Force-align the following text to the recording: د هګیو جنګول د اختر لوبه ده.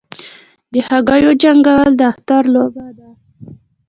د 0.71 0.73
هګیو 0.87 1.31
جنګول 1.41 1.91
د 1.97 2.01
اختر 2.11 2.43
لوبه 2.55 2.87
ده. 2.97 3.09